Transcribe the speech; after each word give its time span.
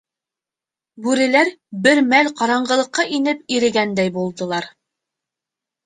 Бүреләр 1.07 1.51
бер 1.85 2.03
мәл 2.15 2.31
ҡараңғылыҡҡа 2.41 3.07
инеп 3.21 3.47
ирегәндәй 3.59 4.17
булдылар. 4.21 4.73